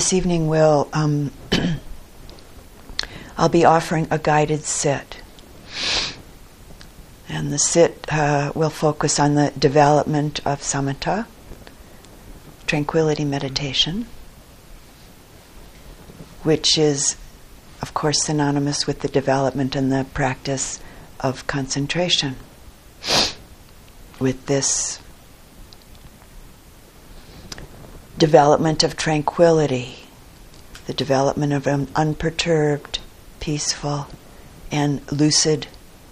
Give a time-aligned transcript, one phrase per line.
[0.00, 1.30] This evening, we'll, um,
[3.36, 5.20] I'll be offering a guided sit.
[7.28, 11.26] And the sit uh, will focus on the development of samatha,
[12.66, 14.06] tranquility meditation,
[16.44, 17.18] which is,
[17.82, 20.80] of course, synonymous with the development and the practice
[21.20, 22.36] of concentration.
[24.18, 24.98] With this
[28.20, 29.96] development of tranquility,
[30.86, 32.98] the development of an unperturbed,
[33.40, 34.06] peaceful,
[34.70, 35.66] and lucid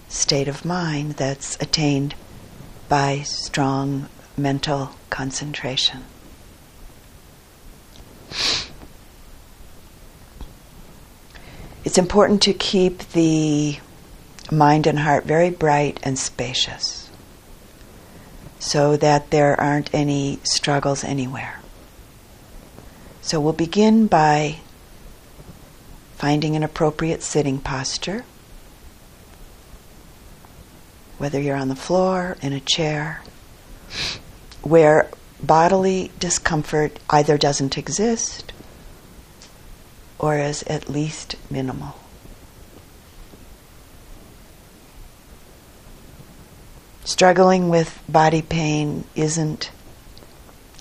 [0.07, 2.15] state of mind that's attained
[2.87, 6.03] by strong mental concentration.
[11.85, 13.77] It's important to keep the
[14.51, 17.11] mind and heart very bright and spacious
[18.57, 21.58] so that there aren't any struggles anywhere.
[23.21, 24.57] So we'll begin by
[26.17, 28.23] finding an appropriate sitting posture,
[31.17, 33.21] whether you're on the floor, in a chair,
[34.61, 35.09] where
[35.41, 38.51] bodily discomfort either doesn't exist
[40.17, 41.95] or is at least minimal.
[47.05, 49.71] Struggling with body pain isn't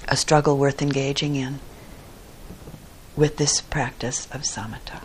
[0.09, 1.61] a struggle worth engaging in
[3.19, 5.03] with this practice of samatha.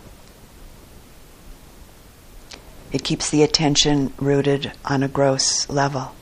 [2.92, 6.14] It keeps the attention rooted on a gross level.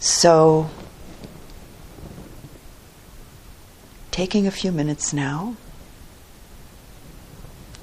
[0.00, 0.68] So,
[4.10, 5.54] taking a few minutes now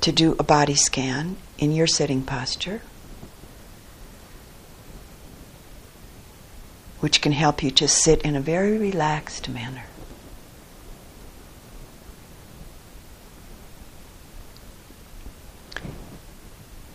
[0.01, 2.81] to do a body scan in your sitting posture,
[6.99, 9.85] which can help you to sit in a very relaxed manner.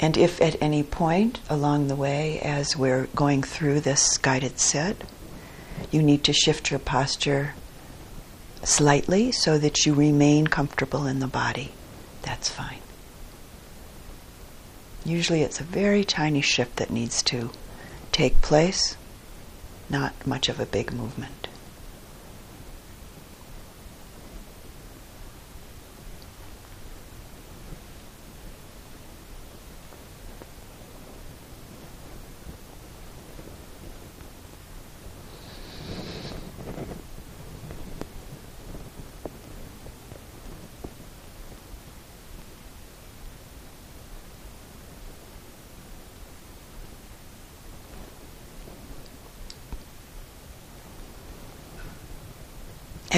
[0.00, 5.02] And if at any point along the way, as we're going through this guided sit,
[5.90, 7.54] you need to shift your posture
[8.62, 11.72] slightly so that you remain comfortable in the body,
[12.22, 12.80] that's fine.
[15.04, 17.50] Usually it's a very tiny shift that needs to
[18.12, 18.96] take place,
[19.88, 21.37] not much of a big movement.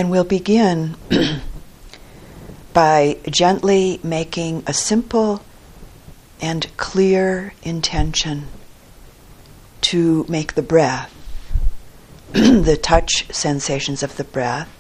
[0.01, 0.97] And we'll begin
[2.73, 5.43] by gently making a simple
[6.41, 8.47] and clear intention
[9.83, 11.13] to make the breath,
[12.33, 14.71] the touch sensations of the breath,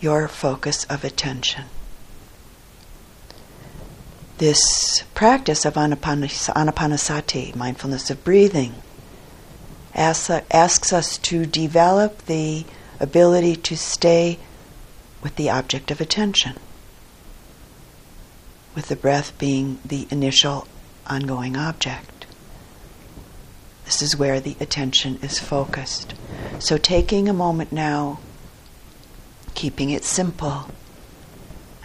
[0.00, 1.66] your focus of attention.
[4.38, 8.74] This practice of anapanasati, mindfulness of breathing,
[9.94, 12.64] asks, us to develop the
[13.00, 14.38] ability to stay
[15.22, 16.54] with the object of attention,
[18.74, 20.66] with the breath being the initial
[21.06, 22.26] ongoing object.
[23.84, 26.14] This is where the attention is focused.
[26.58, 28.20] So, taking a moment now,
[29.54, 30.68] keeping it simple,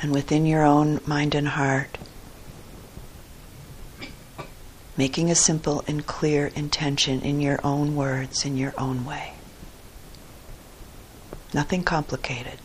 [0.02, 1.98] and within your own mind and heart,
[4.96, 9.39] making a simple and clear intention in your own words, in your own way.
[11.52, 12.60] Nothing complicated.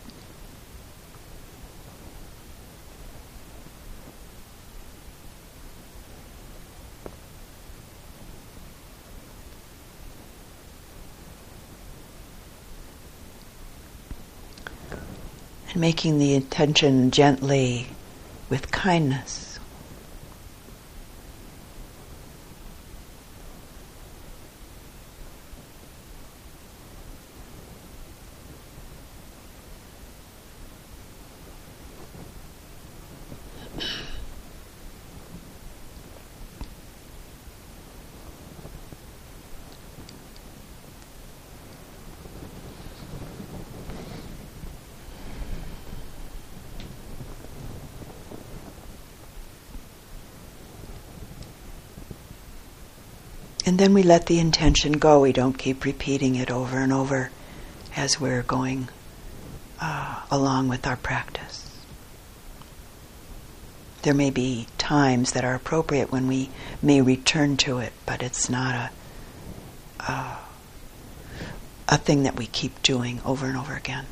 [15.71, 17.87] And making the intention gently
[18.49, 19.44] with kindness.
[53.75, 55.19] And then we let the intention go.
[55.19, 57.29] We don't keep repeating it over and over
[57.93, 58.87] as we're going
[59.81, 61.77] uh, along with our practice.
[64.03, 66.51] There may be times that are appropriate when we
[66.81, 68.91] may return to it, but it's not a,
[70.09, 70.37] uh,
[71.89, 74.05] a thing that we keep doing over and over again.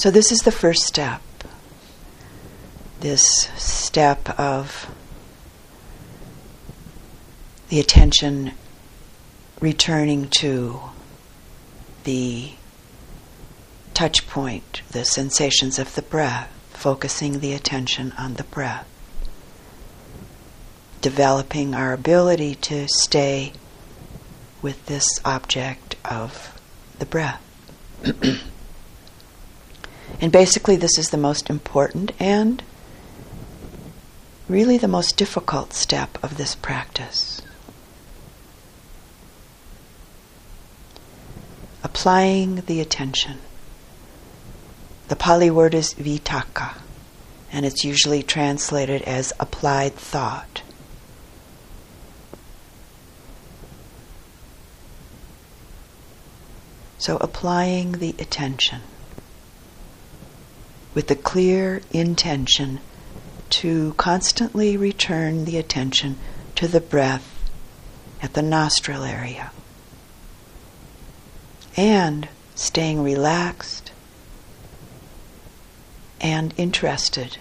[0.00, 1.20] So, this is the first step.
[3.00, 3.22] This
[3.58, 4.88] step of
[7.68, 8.52] the attention
[9.60, 10.80] returning to
[12.04, 12.52] the
[13.92, 18.88] touch point, the sensations of the breath, focusing the attention on the breath,
[21.02, 23.52] developing our ability to stay
[24.62, 26.58] with this object of
[26.98, 27.42] the breath.
[30.20, 32.62] and basically, this is the most important and
[34.48, 37.40] really the most difficult step of this practice.
[41.82, 43.38] applying the attention.
[45.08, 46.74] The Pali word is vitakka,
[47.52, 50.62] and it's usually translated as applied thought.
[56.98, 58.82] So, applying the attention
[60.94, 62.80] with the clear intention
[63.50, 66.16] to constantly return the attention
[66.54, 67.50] to the breath
[68.22, 69.50] at the nostril area
[71.76, 73.92] and staying relaxed
[76.20, 77.38] and interested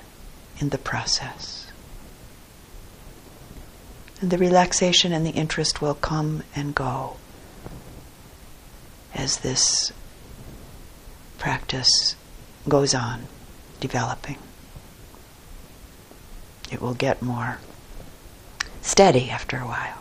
[0.59, 1.71] in the process.
[4.21, 7.17] And the relaxation and the interest will come and go
[9.13, 9.91] as this
[11.37, 12.15] practice
[12.67, 13.27] goes on
[13.79, 14.37] developing.
[16.71, 17.59] It will get more
[18.81, 19.99] steady after a while.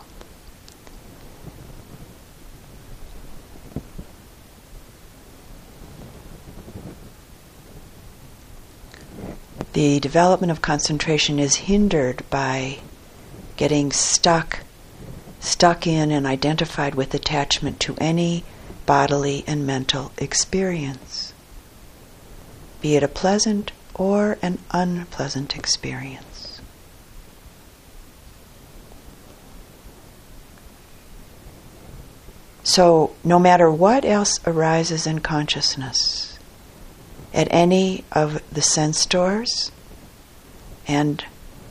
[9.79, 12.77] the development of concentration is hindered by
[13.55, 14.59] getting stuck
[15.39, 18.43] stuck in and identified with attachment to any
[18.85, 21.28] bodily and mental experience
[22.81, 26.61] be it a pleasant or an unpleasant experience
[32.63, 36.39] so no matter what else arises in consciousness
[37.33, 39.71] at any of the sense doors
[40.87, 41.25] and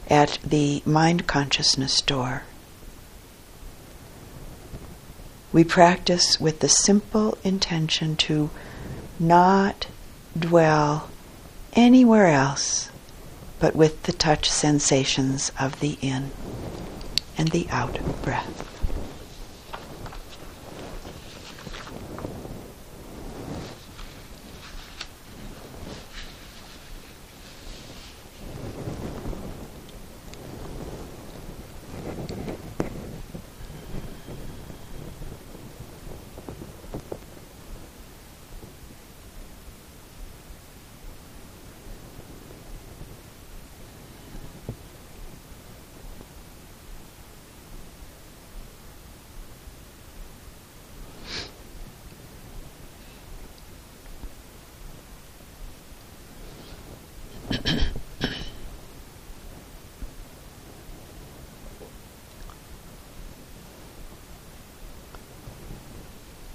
[0.08, 2.42] at the mind consciousness door.
[5.52, 8.50] We practice with the simple intention to
[9.18, 9.86] not
[10.36, 11.08] dwell
[11.74, 12.90] anywhere else
[13.60, 16.30] but with the touch sensations of the in
[17.36, 18.57] and the out breath.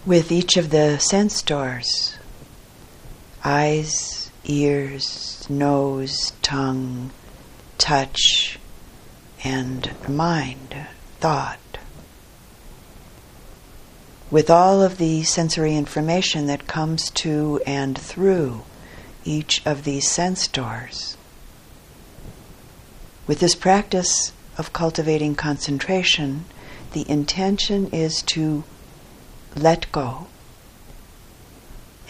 [0.05, 2.17] With each of the sense doors
[3.45, 7.11] eyes, ears, nose, tongue,
[7.77, 8.57] touch,
[9.43, 10.73] and mind,
[11.19, 11.59] thought.
[14.31, 18.63] With all of the sensory information that comes to and through
[19.25, 21.17] each of these sense doors.
[23.27, 26.45] With this practice of cultivating concentration,
[26.93, 28.63] the intention is to
[29.55, 30.27] let go,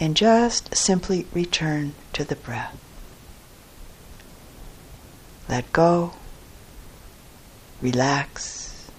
[0.00, 2.76] and just simply return to the breath.
[5.48, 6.14] Let go,
[7.80, 8.90] relax,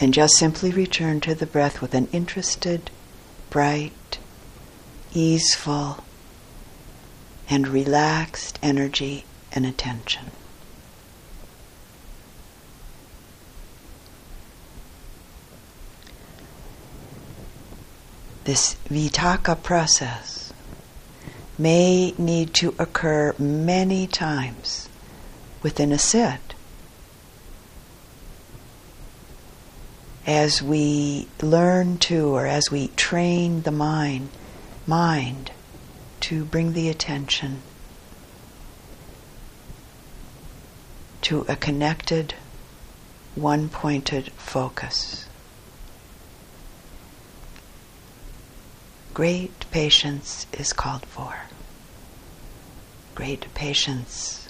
[0.00, 2.90] and just simply return to the breath with an interested,
[3.50, 4.18] bright,
[5.12, 6.04] easeful,
[7.50, 10.30] and relaxed energy and attention.
[18.48, 20.54] This vitakka process
[21.58, 24.88] may need to occur many times
[25.62, 26.40] within a sit.
[30.26, 34.28] as we learn to, or as we train the mind,
[34.86, 35.50] mind
[36.20, 37.62] to bring the attention
[41.22, 42.34] to a connected,
[43.34, 45.27] one pointed focus.
[49.18, 51.34] Great patience is called for.
[53.16, 54.48] Great patience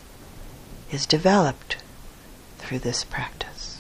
[0.93, 1.79] is developed
[2.59, 3.79] through this practice.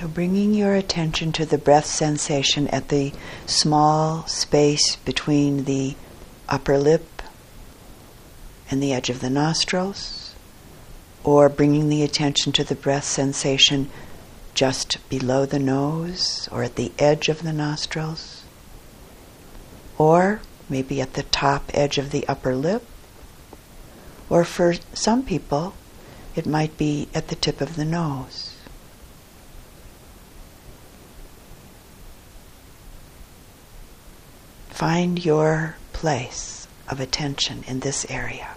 [0.13, 3.13] bringing your attention to the breath sensation at the
[3.45, 5.95] small space between the
[6.49, 7.21] upper lip
[8.69, 10.35] and the edge of the nostrils,
[11.23, 13.89] or bringing the attention to the breath sensation
[14.53, 18.43] just below the nose or at the edge of the nostrils,
[19.97, 22.85] or maybe at the top edge of the upper lip,
[24.29, 25.73] or for some people,
[26.35, 28.50] it might be at the tip of the nose.
[34.81, 38.55] Find your place of attention in this area.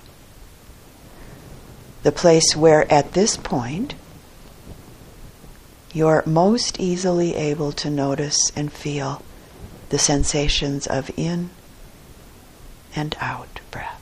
[2.02, 3.95] The place where at this point
[5.93, 9.21] you're most easily able to notice and feel
[9.90, 11.50] the sensations of in
[12.97, 14.00] and out breath.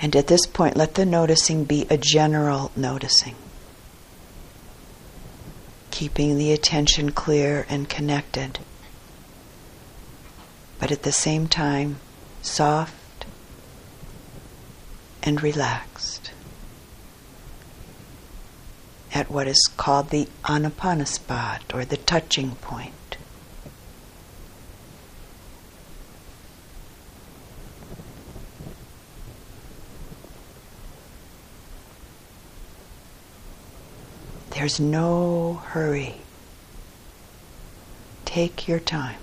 [0.00, 3.34] And at this point, let the noticing be a general noticing,
[5.90, 8.60] keeping the attention clear and connected,
[10.78, 11.98] but at the same time,
[12.42, 13.26] soft
[15.22, 16.30] and relaxed.
[19.12, 22.94] At what is called the anapana spot or the touching point.
[34.58, 36.16] There's no hurry.
[38.24, 39.20] Take your time.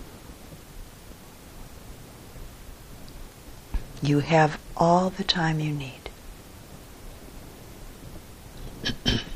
[4.01, 6.10] You have all the time you need.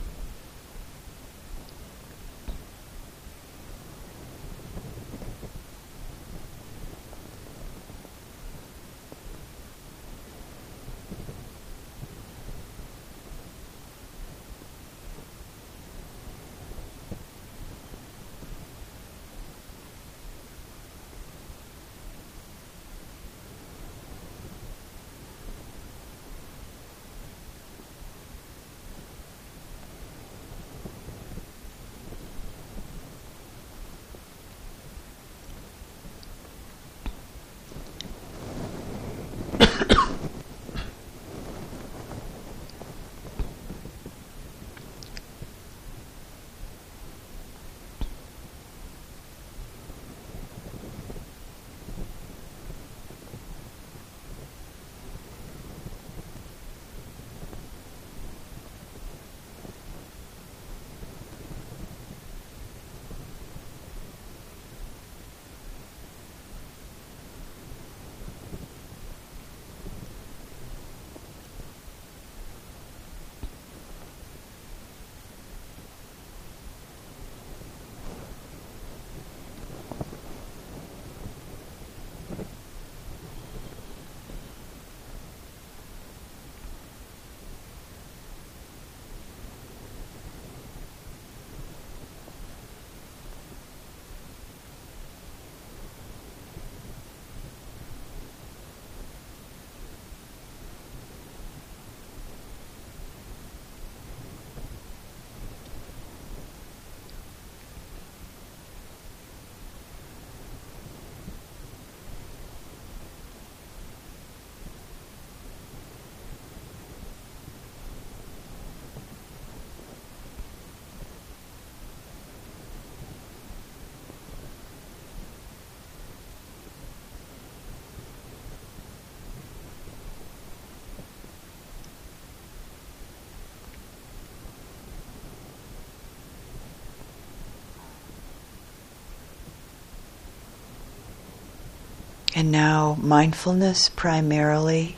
[142.40, 144.96] And now mindfulness primarily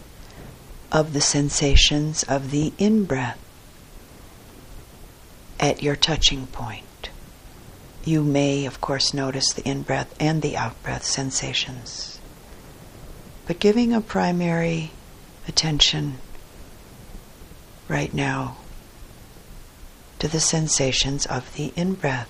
[0.92, 3.40] of the sensations of the in breath
[5.60, 7.10] at your touching point.
[8.06, 12.20] You may, of course, notice the in breath and the out breath sensations.
[13.48, 14.92] But giving a primary
[15.48, 16.20] attention
[17.88, 18.58] right now
[20.20, 22.30] to the sensations of the in breath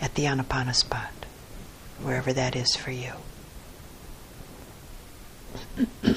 [0.00, 1.24] at the anapana spot,
[2.02, 3.12] wherever that is for you.
[5.54, 6.12] Mm-hmm.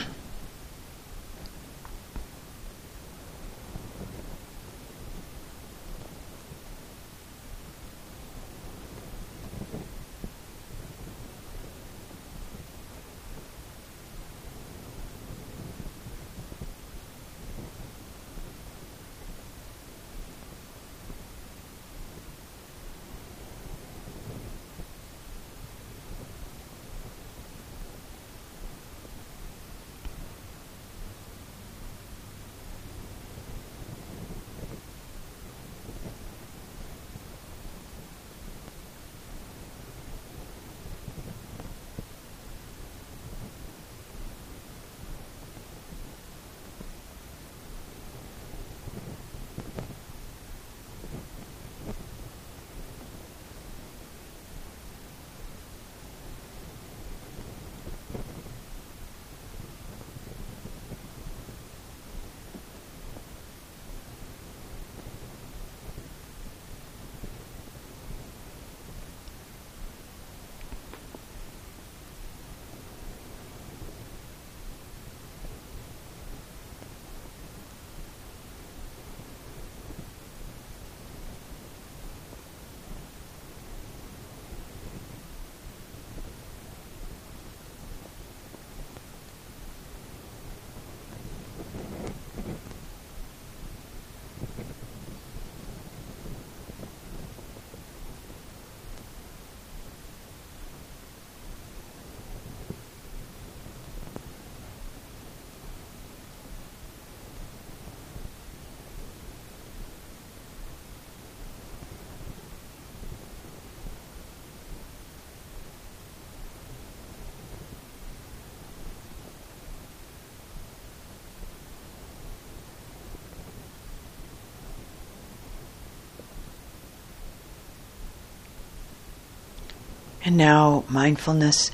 [130.27, 131.71] And now mindfulness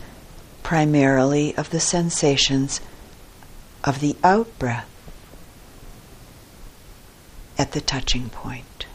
[0.61, 2.81] primarily of the sensations
[3.83, 4.87] of the out breath
[7.57, 8.85] at the touching point.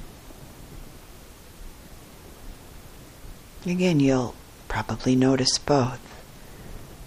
[3.67, 4.37] Again, you'll
[4.69, 6.23] probably notice both,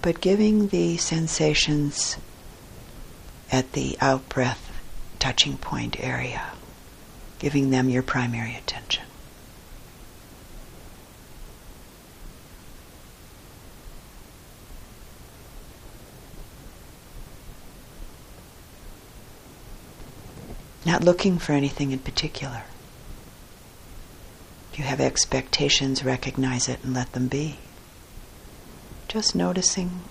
[0.01, 2.17] but giving the sensations
[3.49, 4.73] at the out breath
[5.19, 6.47] touching point area,
[7.39, 9.05] giving them your primary attention.
[20.85, 22.63] Not looking for anything in particular.
[24.71, 27.57] If you have expectations, recognize it and let them be.
[29.07, 30.01] Just noticing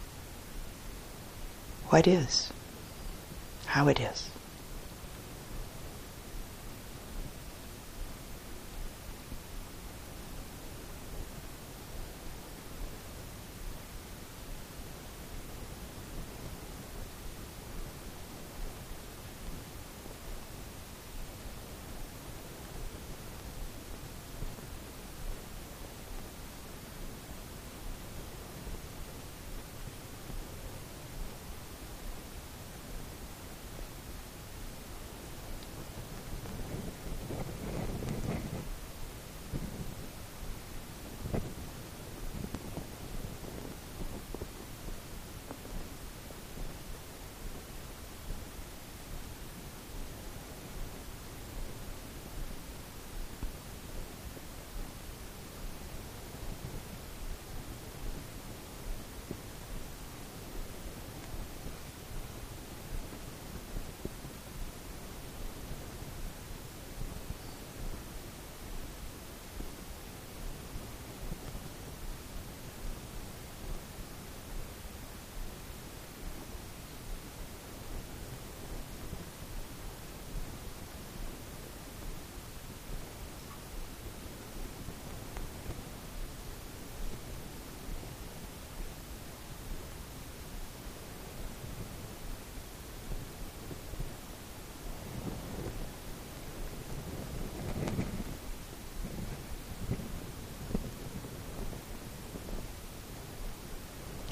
[1.89, 2.53] what is,
[3.67, 4.29] how it is.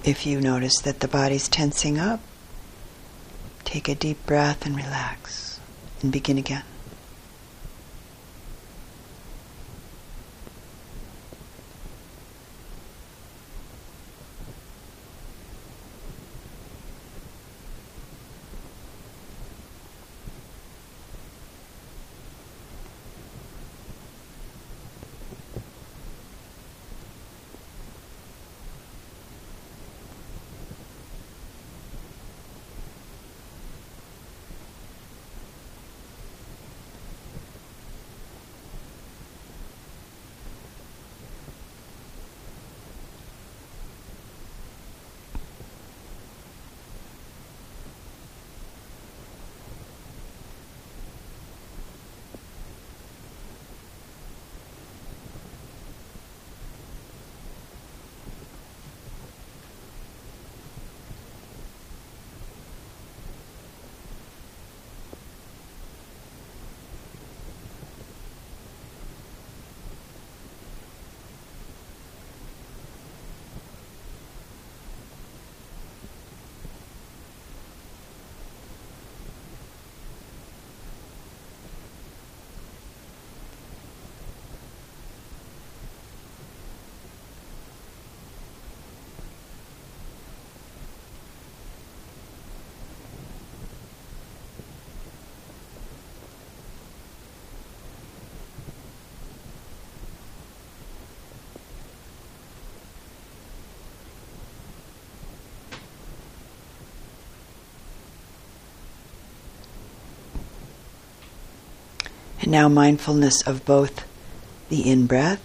[0.08, 2.20] If you notice that the body's tensing up,
[3.64, 5.60] take a deep breath and relax
[6.00, 6.62] and begin again.
[112.48, 114.04] Now mindfulness of both
[114.70, 115.42] the in breath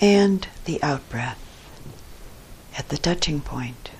[0.00, 1.38] and the out breath
[2.76, 3.90] at the touching point.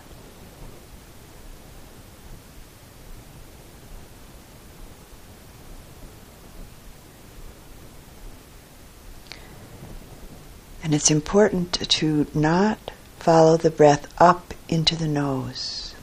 [10.83, 15.94] And it's important to not follow the breath up into the nose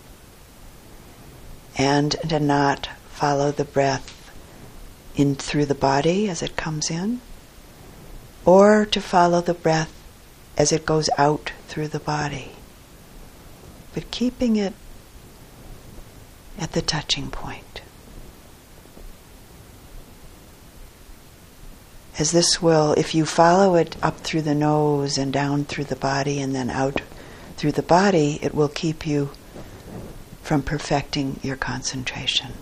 [1.78, 4.17] and to not follow the breath
[5.18, 7.20] in through the body as it comes in,
[8.46, 9.92] or to follow the breath
[10.58, 12.52] as it goes out through the body.
[13.94, 14.74] But keeping it
[16.58, 17.82] at the touching point.
[22.20, 25.96] As this will, if you follow it up through the nose and down through the
[25.96, 27.02] body and then out
[27.58, 29.32] through the body, it will keep you
[30.42, 32.54] from perfecting your concentration.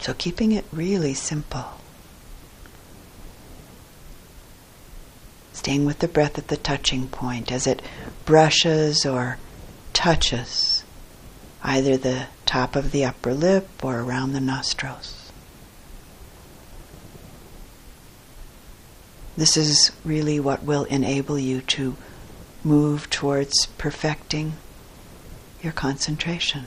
[0.00, 1.66] So keeping it really simple.
[5.52, 7.82] Staying with the breath at the touching point as it
[8.24, 9.38] brushes or
[9.92, 10.84] touches
[11.62, 15.30] either the top of the upper lip or around the nostrils.
[19.36, 21.96] This is really what will enable you to
[22.64, 24.54] move towards perfecting
[25.62, 26.66] your concentration.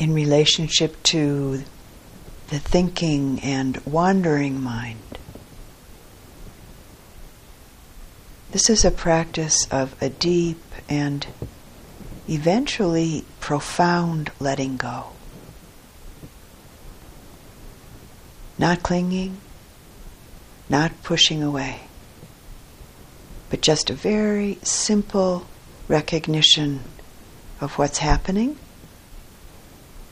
[0.00, 1.62] In relationship to
[2.48, 5.18] the thinking and wandering mind.
[8.50, 11.26] This is a practice of a deep and
[12.26, 15.10] eventually profound letting go.
[18.58, 19.36] Not clinging,
[20.70, 21.80] not pushing away,
[23.50, 25.46] but just a very simple
[25.88, 26.80] recognition
[27.60, 28.56] of what's happening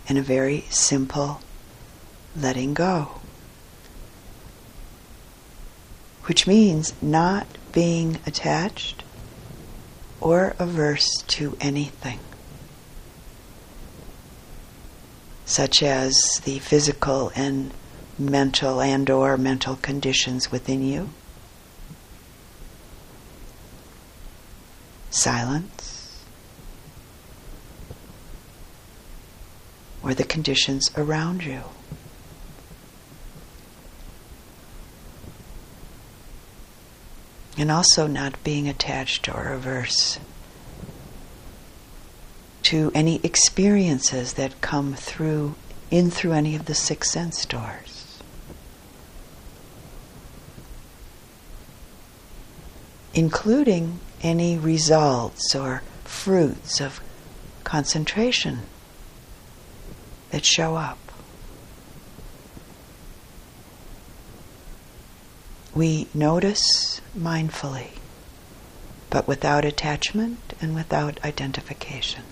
[0.09, 1.40] and a very simple
[2.35, 3.21] letting go.
[6.25, 9.05] Which means not being attached
[10.21, 12.18] or averse to anything,
[15.44, 17.73] such as the physical and
[18.18, 21.09] mental and or mental conditions within you.
[25.11, 25.97] Silence.
[30.09, 31.62] Or the conditions around you.
[37.59, 40.21] and also not being attached or averse
[42.62, 45.57] to any experiences that come through
[45.90, 48.21] in through any of the six sense doors.
[53.12, 57.01] Including any results or fruits of
[57.64, 58.61] concentration
[60.31, 60.99] that show up.
[65.79, 67.91] we notice mindfully,
[69.11, 72.25] but without attachment and without identification.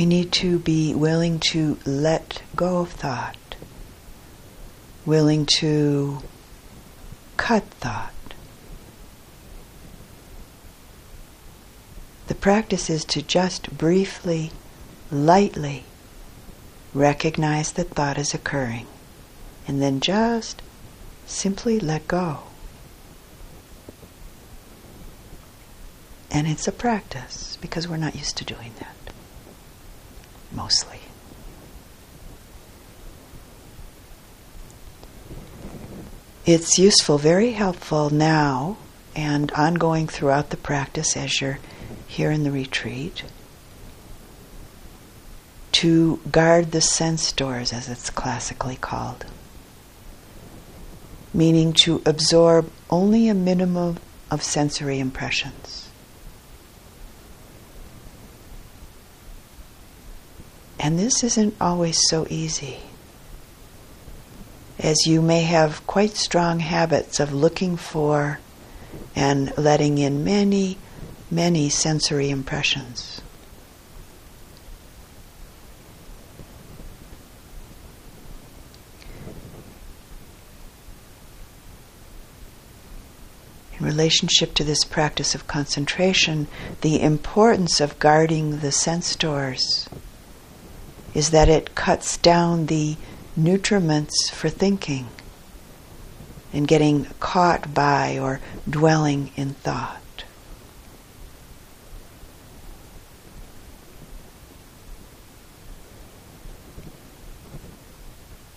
[0.00, 3.36] We need to be willing to let go of thought,
[5.04, 6.22] willing to
[7.36, 8.14] cut thought.
[12.28, 14.52] The practice is to just briefly,
[15.10, 15.84] lightly
[16.94, 18.86] recognize that thought is occurring
[19.68, 20.62] and then just
[21.26, 22.44] simply let go.
[26.30, 28.94] And it's a practice because we're not used to doing that
[36.52, 38.76] It's useful, very helpful now
[39.14, 41.60] and ongoing throughout the practice as you're
[42.08, 43.22] here in the retreat
[45.70, 49.26] to guard the sense doors, as it's classically called,
[51.32, 55.88] meaning to absorb only a minimum of sensory impressions.
[60.80, 62.80] And this isn't always so easy,
[64.82, 68.40] as you may have quite strong habits of looking for
[69.14, 70.78] and letting in many,
[71.30, 73.20] many sensory impressions.
[83.78, 86.48] In relationship to this practice of concentration,
[86.80, 89.88] the importance of guarding the sense doors
[91.14, 92.96] is that it cuts down the
[93.44, 95.08] nutriments for thinking
[96.52, 100.24] and getting caught by or dwelling in thought.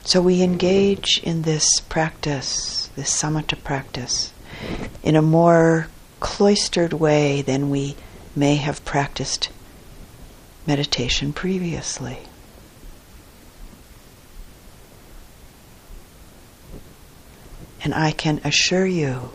[0.06, 4.34] So we engage in this practice, this samatha practice,
[5.02, 5.88] in a more
[6.20, 7.96] cloistered way than we
[8.36, 9.50] may have practiced
[10.68, 12.20] meditation previously.
[17.84, 19.30] And I can assure you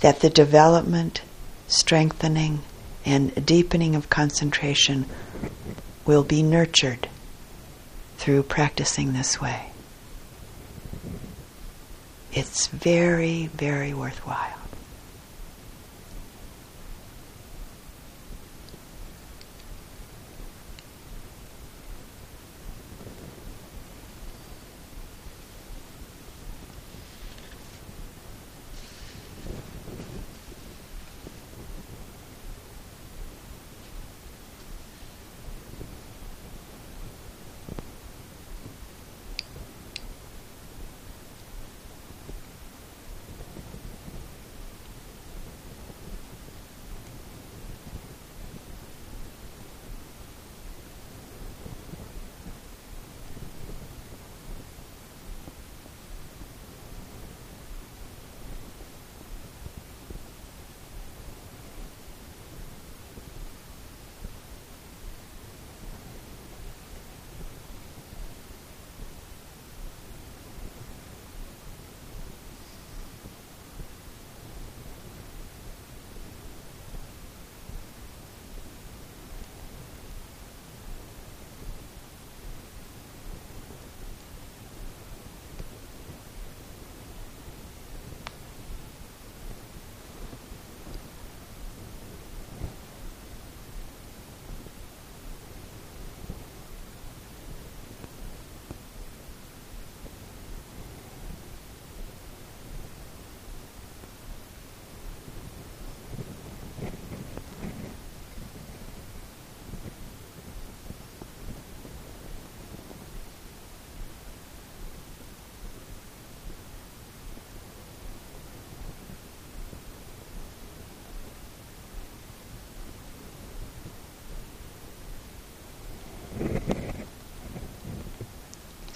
[0.00, 1.22] that the development,
[1.68, 2.62] strengthening,
[3.04, 5.06] and deepening of concentration
[6.06, 7.08] will be nurtured
[8.16, 9.66] through practicing this way.
[12.32, 14.61] It's very, very worthwhile.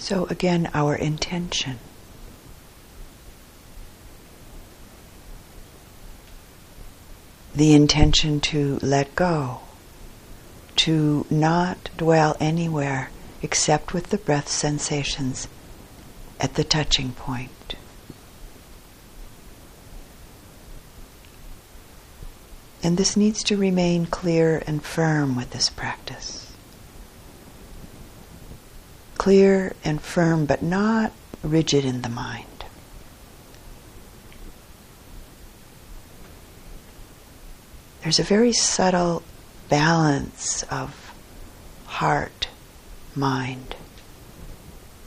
[0.07, 1.79] So, again, our intention.
[7.53, 9.59] The intention to let go,
[10.77, 13.09] to not dwell anywhere
[13.41, 15.49] except with the breath sensations
[16.39, 17.75] at the touching point.
[22.81, 26.46] And this needs to remain clear and firm with this practice
[29.17, 31.11] clear and firm, but not
[31.43, 32.45] rigid in the mind.
[38.03, 39.23] There's a very subtle
[39.69, 41.13] balance of
[41.85, 42.47] heart,
[43.15, 43.75] mind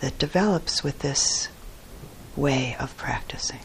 [0.00, 1.48] that develops with this
[2.36, 3.60] way of practicing.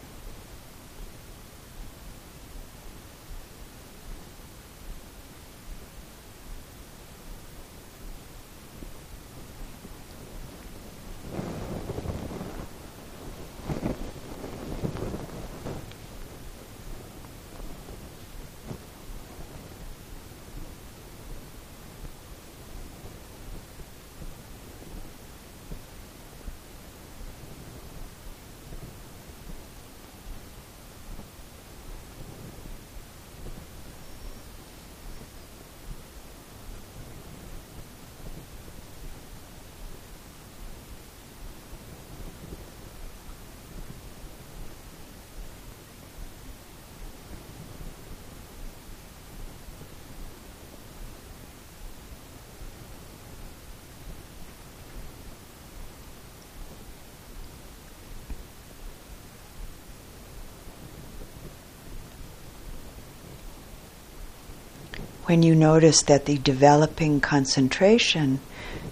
[65.25, 68.39] When you notice that the developing concentration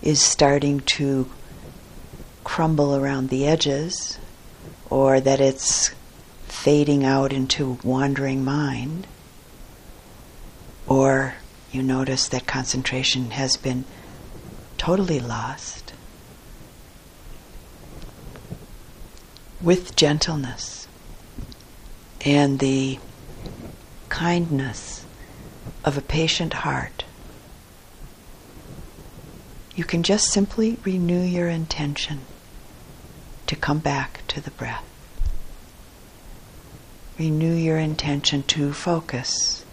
[0.01, 1.29] is starting to
[2.43, 4.17] crumble around the edges,
[4.89, 5.93] or that it's
[6.47, 9.05] fading out into wandering mind,
[10.87, 11.35] or
[11.71, 13.85] you notice that concentration has been
[14.77, 15.93] totally lost,
[19.61, 20.87] with gentleness
[22.25, 22.99] and the
[24.09, 25.02] kindness
[25.83, 27.03] of a patient heart,
[29.75, 32.21] you can just simply renew your intention
[33.47, 34.83] to come back to the breath.
[37.17, 39.65] Renew your intention to focus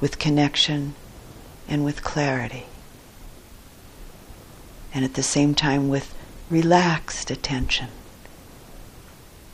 [0.00, 0.94] with connection
[1.68, 2.66] and with clarity.
[4.94, 6.14] And at the same time with
[6.50, 7.88] relaxed attention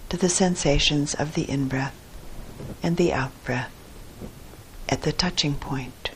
[0.08, 1.94] to the sensations of the in breath
[2.82, 3.70] and the out breath
[4.88, 6.07] at the touching point.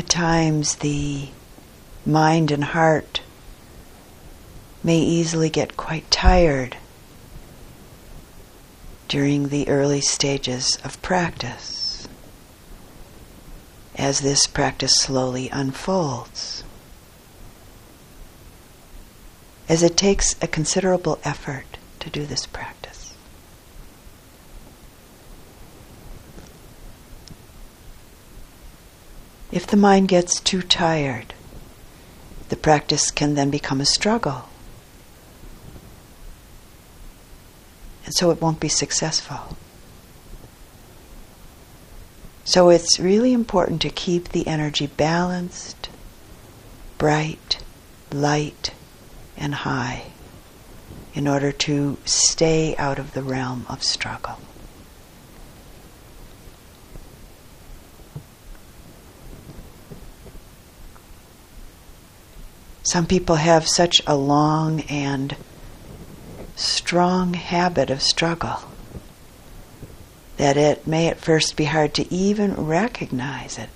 [0.00, 1.28] At times, the
[2.06, 3.20] mind and heart
[4.82, 6.78] may easily get quite tired
[9.08, 12.08] during the early stages of practice
[13.94, 16.64] as this practice slowly unfolds.
[19.68, 22.80] As it takes a considerable effort to do this practice.
[29.52, 31.32] If the mind gets too tired,
[32.48, 34.48] the practice can then become a struggle.
[38.04, 39.56] And so it won't be successful.
[42.44, 45.88] So it's really important to keep the energy balanced,
[46.98, 47.62] bright,
[48.10, 48.72] light,
[49.36, 50.06] and high
[51.14, 54.38] in order to stay out of the realm of struggle.
[62.90, 65.36] Some people have such a long and
[66.56, 68.62] strong habit of struggle
[70.38, 73.68] that it may at first be hard to even recognize it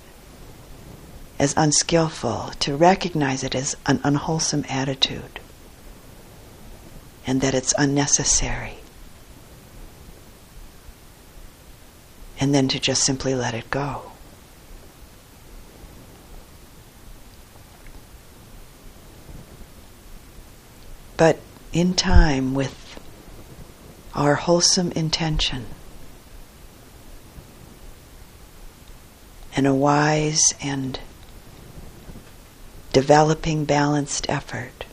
[1.39, 5.39] as unskillful, to recognize it as an unwholesome attitude,
[7.25, 8.79] and that it's unnecessary.
[12.37, 14.11] And then to just simply let it go.
[21.17, 21.39] But
[21.71, 22.99] in time, with
[24.13, 25.67] our wholesome intention
[29.55, 30.99] and a wise and
[32.91, 34.85] developing balanced effort,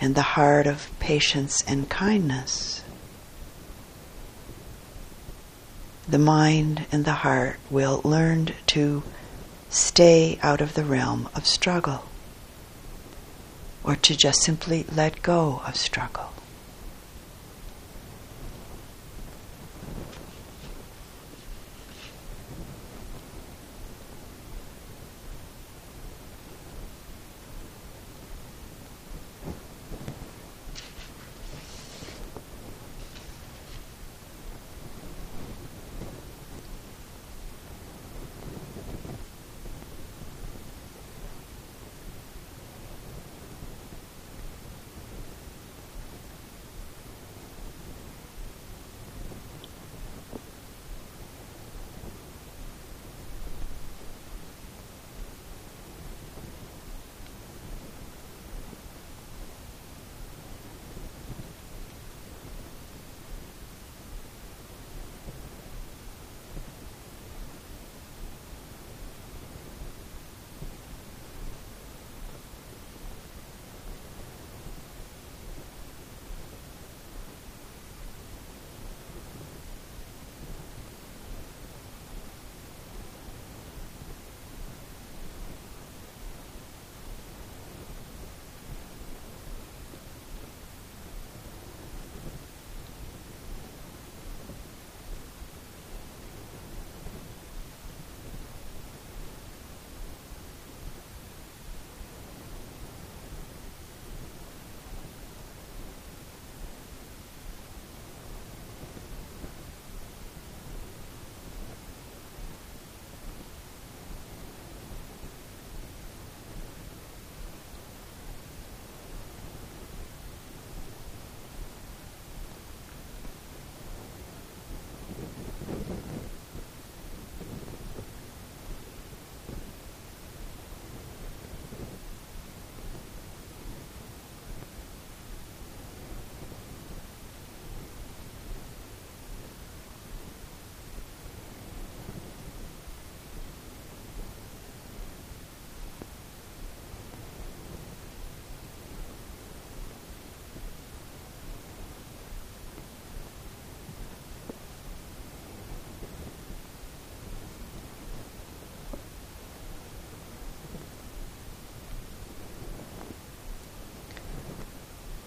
[0.00, 2.82] and the heart of patience and kindness,
[6.08, 9.02] the mind and the heart will learn to
[9.70, 12.04] stay out of the realm of struggle
[13.86, 16.35] or to just simply let go of struggle.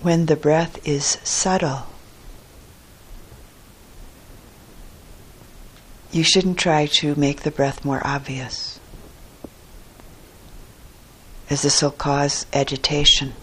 [0.02, 1.88] When the breath is subtle,
[6.12, 8.80] you shouldn't try to make the breath more obvious,
[11.50, 13.34] as this will cause agitation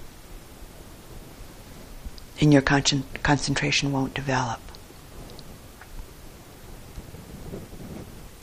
[2.41, 4.61] and your con- concentration won't develop.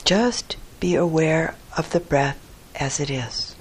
[0.04, 2.38] Just be aware of the breath
[2.74, 3.53] as it is.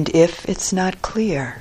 [0.00, 1.60] And if it's not clear,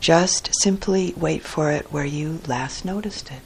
[0.00, 3.42] just simply wait for it where you last noticed it.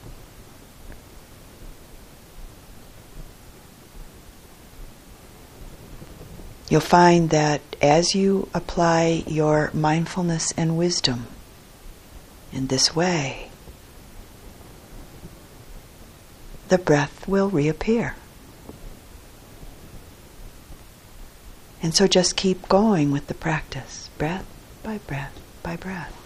[6.69, 11.27] You'll find that as you apply your mindfulness and wisdom
[12.53, 13.49] in this way,
[16.69, 18.15] the breath will reappear.
[21.83, 24.45] And so just keep going with the practice, breath
[24.83, 26.17] by breath by breath.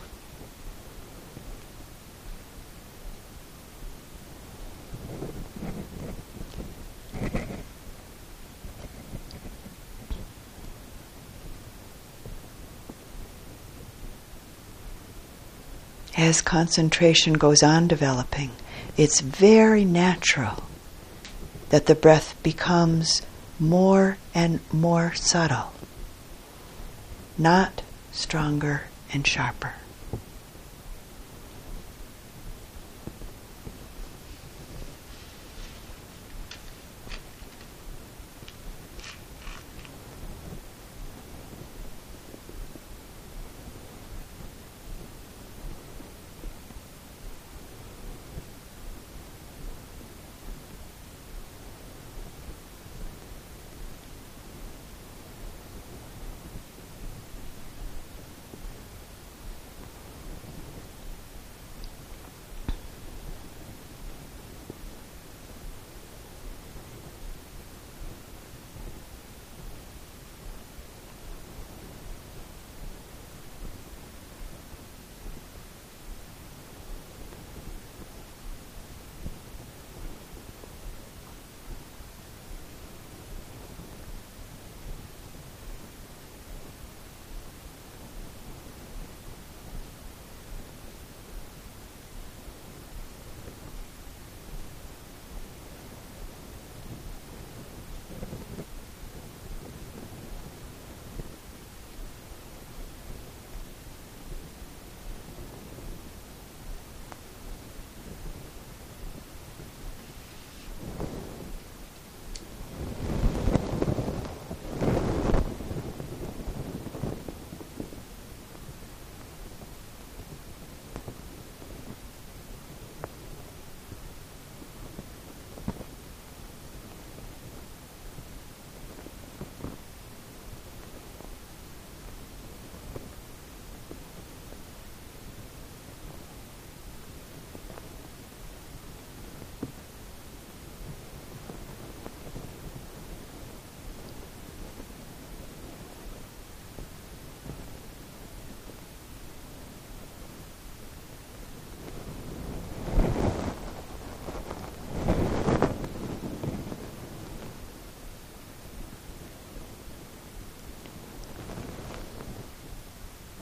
[16.15, 18.51] As concentration goes on developing,
[18.95, 20.63] it's very natural
[21.69, 23.23] that the breath becomes
[23.59, 25.73] more and more subtle,
[27.37, 27.81] not
[28.11, 29.73] stronger and sharper.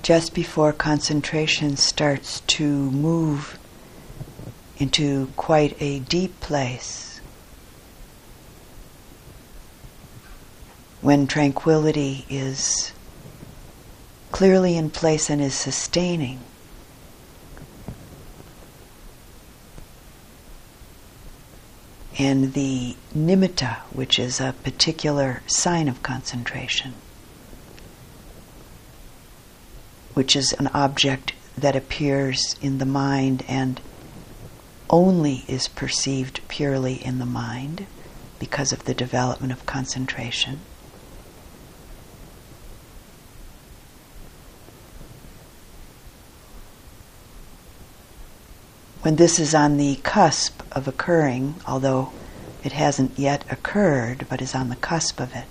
[0.06, 3.58] Just before concentration starts to move
[4.78, 7.20] into quite a deep place.
[11.02, 12.94] When tranquility is
[14.32, 16.40] clearly in place and is sustaining.
[22.20, 26.94] And the nimitta, which is a particular sign of concentration.
[30.16, 33.80] Which is an object that appears in the mind and
[34.90, 37.86] only is perceived purely in the mind
[38.40, 40.60] because of the development of concentration.
[49.02, 52.12] When this is on the cusp of occurring, although
[52.64, 55.46] it hasn't yet occurred but is on the cusp of it,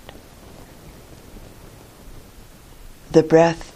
[3.11, 3.74] the breath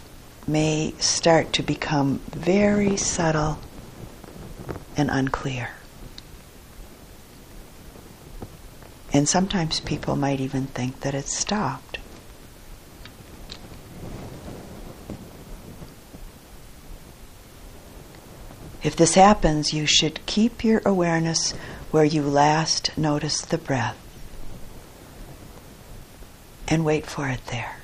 [0.50, 3.58] may start to become very subtle
[4.96, 5.70] and unclear.
[9.12, 11.98] And sometimes people might even think that it's stopped.
[18.82, 21.52] If this happens, you should keep your awareness
[21.90, 23.96] where you last noticed the breath
[26.66, 27.79] and wait for it there.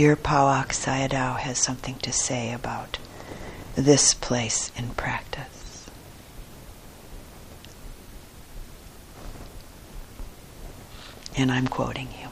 [0.00, 2.96] Dear Pa-Auk Sayadaw has something to say about
[3.74, 5.90] this place in practice.
[11.36, 12.28] And I'm quoting you.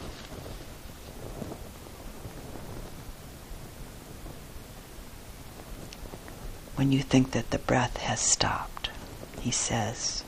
[6.76, 8.88] When you think that the breath has stopped,
[9.42, 10.24] he says,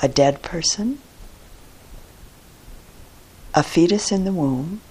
[0.00, 0.98] a dead person,
[3.54, 4.82] a fetus in the womb,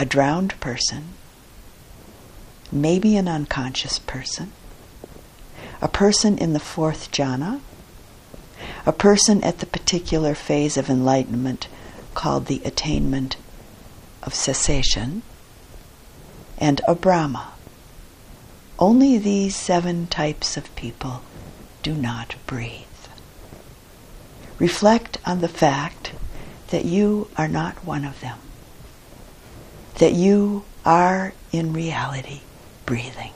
[0.00, 1.08] a drowned person,
[2.70, 4.52] maybe an unconscious person,
[5.82, 7.60] a person in the fourth jhana,
[8.86, 11.66] a person at the particular phase of enlightenment
[12.14, 13.36] called the attainment
[14.22, 15.22] of cessation,
[16.58, 17.52] and a Brahma.
[18.78, 21.22] Only these seven types of people
[21.82, 22.84] do not breathe.
[24.60, 26.12] Reflect on the fact
[26.68, 28.38] that you are not one of them
[29.98, 32.40] that you are in reality
[32.86, 33.32] breathing.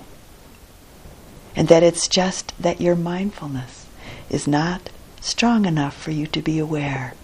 [1.55, 3.87] And that it's just that your mindfulness
[4.31, 4.89] is not
[5.21, 7.15] strong enough for you to be aware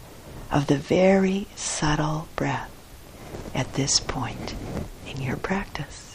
[0.50, 2.70] of the very subtle breath
[3.54, 4.54] at this point
[5.06, 6.08] in your practice.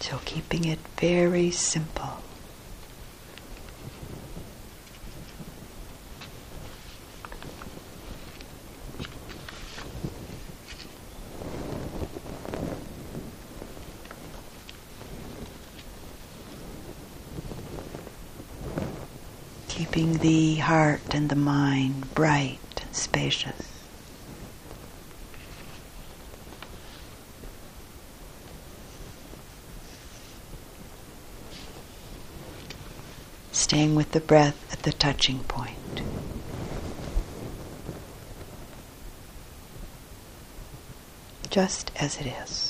[0.00, 2.18] So keeping it very simple.
[19.68, 23.80] Keeping the heart and the mind bright and spacious.
[33.70, 36.02] staying with the breath at the touching point.
[41.48, 42.69] Just as it is.